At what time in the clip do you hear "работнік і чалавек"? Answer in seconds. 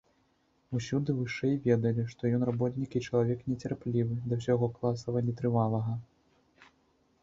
2.51-3.47